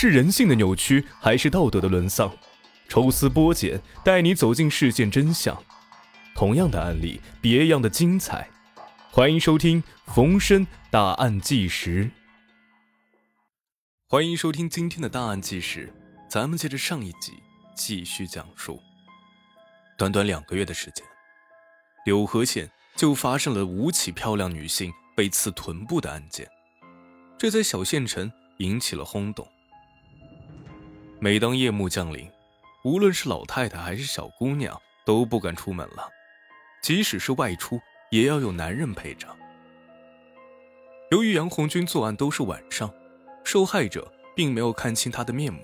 [0.00, 2.32] 是人性的扭曲，还是道德的沦丧？
[2.88, 5.60] 抽丝剥茧，带你走进事件真相。
[6.36, 8.48] 同样的案例，别样的精彩。
[9.10, 9.82] 欢迎收听
[10.14, 12.04] 《逢申大案纪实》。
[14.06, 15.92] 欢迎收听今天的大案纪实，
[16.28, 17.32] 咱们接着上一集
[17.74, 18.80] 继续讲述。
[19.96, 21.04] 短短两个月的时间，
[22.04, 26.48] 柳河县就发生了五起漂亮女性被刺臀部的案件，
[27.36, 29.44] 这在小县城引起了轰动。
[31.20, 32.30] 每当夜幕降临，
[32.84, 36.08] 无论是老太太还是小姑娘都不敢出门了，
[36.80, 37.80] 即使是外出，
[38.12, 39.26] 也要有男人陪着。
[41.10, 42.88] 由于杨红军作案都是晚上，
[43.42, 45.60] 受害者并没有看清他的面目，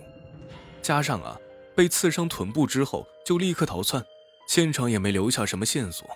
[0.83, 1.39] 加上啊
[1.77, 4.05] 被刺伤臀部之后就立刻逃窜，
[4.49, 6.09] 现场也没留下什么线索。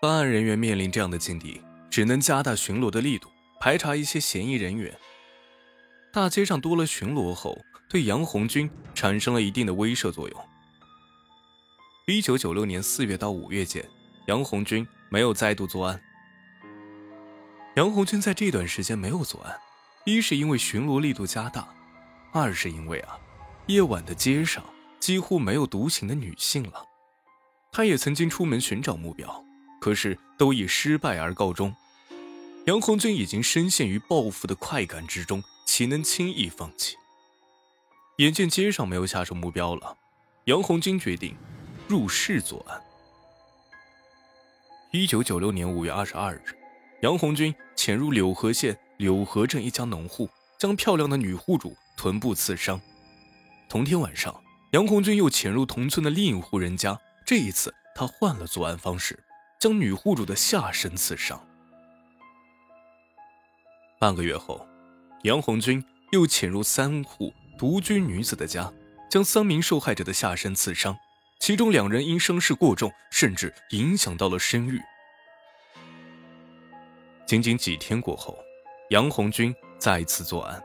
[0.00, 3.28] 办案人员面临这样的境地，只能加大巡逻的力度，
[3.60, 4.96] 排查一些嫌疑人员。
[6.12, 7.58] 大街上多了巡逻后。
[7.90, 10.48] 对杨红军产生了一定的威慑作用。
[12.06, 13.84] 一九九六年四月到五月间，
[14.28, 16.00] 杨红军没有再度作案。
[17.74, 19.58] 杨红军在这段时间没有作案，
[20.04, 21.68] 一是因为巡逻力度加大，
[22.32, 23.18] 二是因为啊，
[23.66, 24.64] 夜晚的街上
[25.00, 26.86] 几乎没有独行的女性了。
[27.72, 29.44] 他也曾经出门寻找目标，
[29.80, 31.74] 可是都以失败而告终。
[32.66, 36.96] 杨红军已经深陷于报复的快感之中，岂能轻易放弃？
[38.16, 39.96] 眼见街上没有下手目标了，
[40.46, 41.36] 杨红军决定
[41.86, 42.82] 入室作案。
[44.90, 46.42] 一九九六年五月二十二日，
[47.02, 52.80] 杨红军潜入柳河县柳河镇一家农户，将漂亮的女户主臀部刺伤。
[53.68, 59.22] 同天晚上，杨红军又潜入同村的另一户人家，这一次他换了作案方式，
[59.60, 61.40] 将女户主的下身刺伤。
[64.00, 64.66] 半个月后，
[65.22, 67.32] 杨红军又潜入三户。
[67.58, 68.72] 独居女子的家，
[69.10, 70.96] 将三名受害者的下身刺伤，
[71.40, 74.80] 其中两人因伤势过重，甚至影响到了生育。
[77.26, 78.38] 仅仅几天过后，
[78.88, 80.64] 杨红军再次作案，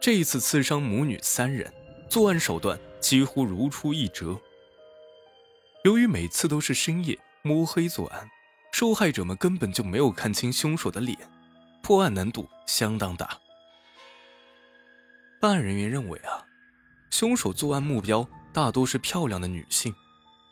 [0.00, 1.68] 这一次刺伤母女三人，
[2.08, 4.40] 作案手段几乎如出一辙。
[5.82, 8.30] 由于每次都是深夜摸黑作案，
[8.70, 11.18] 受害者们根本就没有看清凶手的脸，
[11.82, 13.36] 破案难度相当大。
[15.46, 16.42] 办案人员认为啊，
[17.08, 19.94] 凶手作案目标大多是漂亮的女性，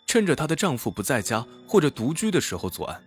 [0.06, 3.02] 趁着她的丈夫不在家或者独居的时候作案。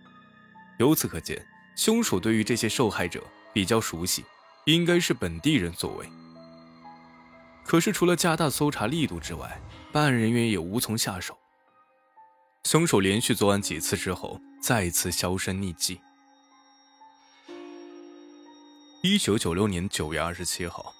[0.78, 1.42] 由此可见，
[1.76, 4.22] 凶手对于这些受害者比较熟悉，
[4.66, 6.06] 应该是本地人所为。
[7.64, 9.58] 可是，除了加大搜查力度之外，
[9.90, 11.38] 办案人员也无从下手。
[12.64, 15.98] 凶手连续作案几次之后，再次销声匿迹。
[19.02, 20.92] 一九九六年九月二十七号。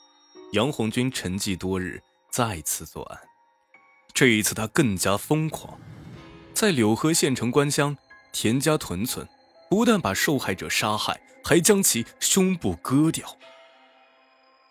[0.53, 3.21] 杨红军沉寂多日，再次作案。
[4.15, 5.79] 这一次他更加疯狂，
[6.55, 7.95] 在柳河县城关乡
[8.33, 9.29] 田家屯村，
[9.69, 13.37] 不但把受害者杀害，还将其胸部割掉。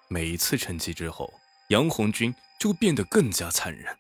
[0.08, 1.32] 每一次沉寂之后，
[1.70, 3.96] 杨红军就变得更加残忍。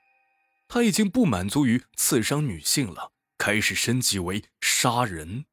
[0.67, 5.45] 他已经不满足于刺伤女性了，开始升级为杀人。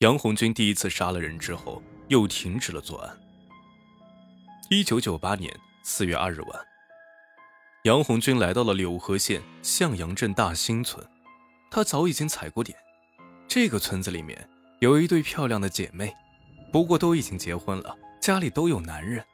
[0.00, 1.82] 杨红军第一次杀了人之后。
[2.08, 3.18] 又停止了作案。
[4.70, 6.66] 一九九八年四月二日晚，
[7.84, 11.06] 杨红军来到了柳河县向阳镇大兴村。
[11.70, 12.78] 他早已经踩过点，
[13.48, 14.48] 这个村子里面
[14.80, 16.14] 有一对漂亮的姐妹，
[16.72, 19.24] 不过都已经结婚了，家里都有男人。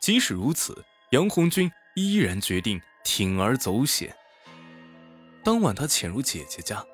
[0.00, 4.14] 即使如此，杨红军依然决定铤而走险。
[5.42, 6.84] 当晚，他潜入姐姐家，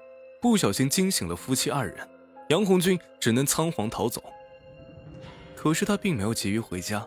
[0.41, 2.09] 不小心惊醒了夫妻二人，
[2.49, 4.23] 杨红军只能仓皇逃走。
[5.57, 7.05] 可是他并没有急于回家，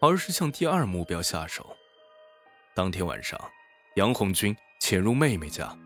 [0.00, 1.76] 而是向第二目标下手。
[2.74, 3.38] 当天晚上，
[3.96, 5.76] 杨红军潜入妹妹家，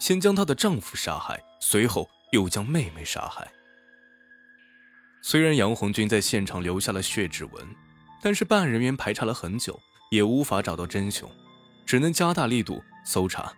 [0.00, 3.46] 先将她的丈夫杀害，随后又将妹妹杀害。
[5.22, 7.76] 虽然杨红军在现场留下了血指纹，
[8.22, 9.78] 但是办案人员排查了很久，
[10.10, 11.30] 也无法找到真凶，
[11.86, 13.52] 只能加大力度搜查。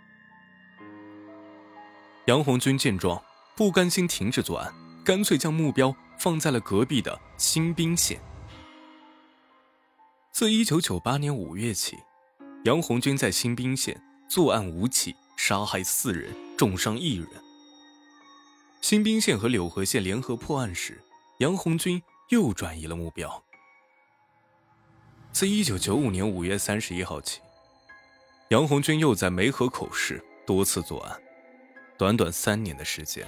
[2.27, 3.23] 杨红军见状，
[3.57, 4.75] 不甘心停止作案，
[5.05, 5.95] 干脆将目标。
[6.27, 8.21] 放在了隔壁的新宾县。
[10.33, 11.97] 自一九九八年五月起，
[12.65, 13.97] 杨红军在新宾县
[14.29, 17.29] 作案五起，杀害四人，重伤一人。
[18.81, 21.01] 新宾县和柳河县联合破案时，
[21.39, 23.45] 杨红军又转移了目标。
[25.31, 27.41] 自一九九五年五月三十一号起，
[28.49, 31.23] 杨红军又在梅河口市多次作案。
[31.97, 33.25] 短短三年的时间，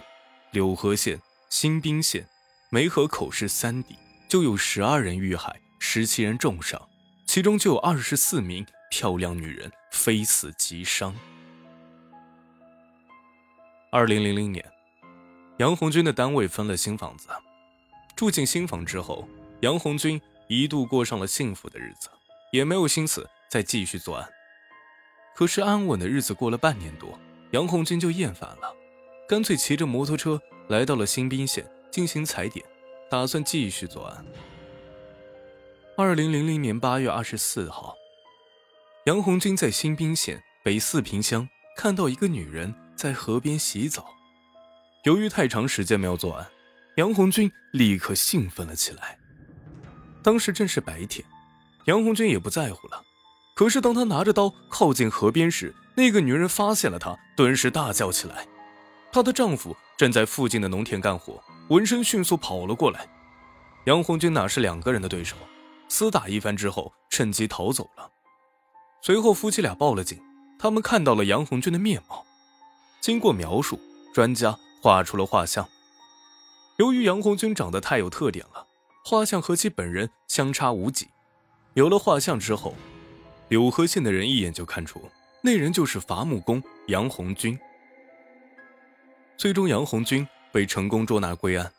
[0.50, 2.28] 柳河县、新宾县。
[2.70, 3.96] 梅河口市三地
[4.28, 6.80] 就有十二人遇害，十十七人重伤，
[7.26, 11.14] 其中就有二十四名漂亮女人非死即伤。
[13.90, 14.62] 二零零零年，
[15.56, 17.26] 杨红军的单位分了新房子，
[18.14, 19.26] 住进新房之后，
[19.60, 22.10] 杨红军一度过上了幸福的日子，
[22.52, 24.28] 也没有心思再继续作案。
[25.34, 27.18] 可是安稳的日子过了半年多，
[27.52, 28.76] 杨红军就厌烦了，
[29.26, 30.38] 干脆骑着摩托车
[30.68, 32.64] 来到了新宾县进行踩点，
[33.10, 34.24] 打算继续作案。
[35.96, 37.96] 二零零零年八月二十四号，
[39.06, 44.06] 杨红军在新宾县北四平乡看到一个女人在河边洗澡。
[45.04, 46.46] 由于太长时间没有作案，
[46.96, 49.18] 杨红军立刻兴奋了起来。
[50.22, 51.24] 当时正是白天，
[51.86, 53.02] 杨红军也不在乎了。
[53.56, 58.46] 可是当他拿着刀靠近河边时，那个女人发现了他，顿时大叫起来。
[59.10, 63.04] 她的丈夫正在附近的农田干活，闻声迅速跑了过来。
[63.86, 65.34] 杨红军哪是两个人的对手？
[65.88, 68.08] 厮打一番之后，趁机逃走了。
[69.02, 70.16] 随后，夫妻俩报了警。
[70.56, 72.24] 他们看到了杨红军的面貌。
[73.00, 73.80] 经过描述，
[74.14, 75.68] 专家画出了画像。
[76.76, 78.68] 由于杨红军长得太有特点了，
[79.04, 81.08] 画像和其本人相差无几。
[81.74, 82.72] 有了画像之后，
[83.48, 85.02] 柳河县的人一眼就看出
[85.42, 87.58] 那人就是伐木工杨红军。
[89.38, 91.72] 最终，杨红军被成功捉拿归案。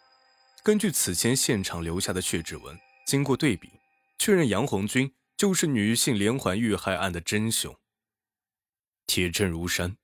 [0.63, 3.69] 根据此前现场留下的血指纹，经过对比。
[4.17, 7.75] 确认杨红军就是女性连环遇害案的真凶。
[9.07, 9.97] 铁证如山，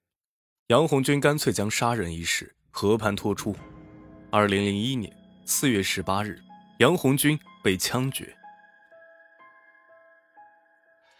[0.68, 3.56] 杨红军干脆将杀人一事和盘托出。
[4.32, 5.16] 二零零一年
[5.46, 6.38] 四月十八日，
[6.80, 8.36] 杨红军被枪决。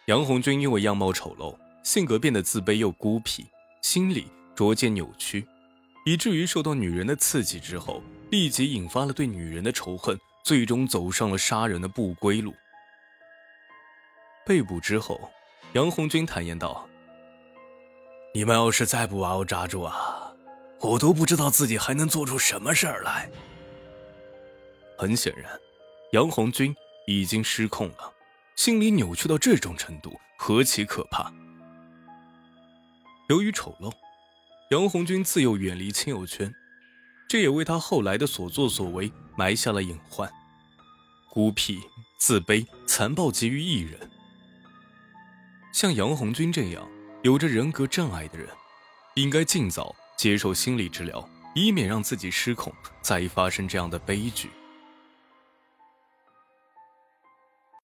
[0.04, 3.46] 杨红军因为样貌丑陋，性格变得自卑又孤僻，
[3.80, 5.46] 心理逐渐扭曲，
[6.06, 8.00] 以至于受到女人的刺激之后，
[8.30, 12.54] 立即引发了对女人的仇恨，最终走上了杀人的不归路。
[14.46, 15.28] 被捕之后，
[15.72, 16.88] 杨红军坦言道
[18.32, 20.32] ：“你们要是再不把我抓住啊，
[20.78, 23.28] 我都不知道自己还能做出什么事儿来。”
[24.96, 25.58] 很显然，
[26.12, 26.72] 杨红军
[27.08, 28.14] 已经失控了，
[28.54, 31.32] 心理扭曲到这种程度，何其可怕！
[33.28, 33.92] 由于丑陋，
[34.70, 36.52] 杨红军自幼远离亲友圈，
[37.28, 40.28] 这也为他后来的所作所为埋下了隐患。
[41.30, 41.80] 孤僻、
[42.18, 44.10] 自卑、残暴集于一人。
[45.72, 46.88] 像杨红军这样
[47.22, 48.48] 有着人格障碍的人，
[49.14, 54.50] 应该尽早接受心理治疗，以免让自己失控，再发生这样的悲剧。